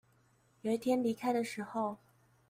[0.61, 1.99] 有一天離開的時候